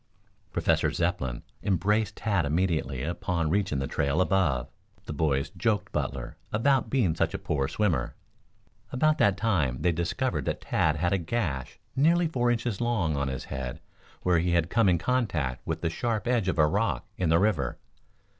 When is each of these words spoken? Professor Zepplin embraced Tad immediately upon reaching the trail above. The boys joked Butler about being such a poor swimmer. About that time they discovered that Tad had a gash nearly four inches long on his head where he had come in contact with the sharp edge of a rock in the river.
Professor 0.51 0.91
Zepplin 0.91 1.43
embraced 1.61 2.15
Tad 2.15 2.43
immediately 2.43 3.03
upon 3.03 3.51
reaching 3.51 3.77
the 3.77 3.85
trail 3.85 4.19
above. 4.19 4.67
The 5.05 5.13
boys 5.13 5.51
joked 5.51 5.91
Butler 5.91 6.37
about 6.51 6.89
being 6.89 7.13
such 7.13 7.35
a 7.35 7.37
poor 7.37 7.67
swimmer. 7.67 8.15
About 8.91 9.19
that 9.19 9.37
time 9.37 9.77
they 9.83 9.91
discovered 9.91 10.45
that 10.45 10.59
Tad 10.61 10.95
had 10.95 11.13
a 11.13 11.19
gash 11.19 11.79
nearly 11.95 12.27
four 12.27 12.49
inches 12.49 12.81
long 12.81 13.15
on 13.15 13.27
his 13.27 13.43
head 13.45 13.79
where 14.23 14.39
he 14.39 14.53
had 14.53 14.71
come 14.71 14.89
in 14.89 14.97
contact 14.97 15.61
with 15.67 15.81
the 15.81 15.89
sharp 15.91 16.27
edge 16.27 16.47
of 16.47 16.57
a 16.57 16.65
rock 16.65 17.05
in 17.15 17.29
the 17.29 17.37
river. 17.37 17.77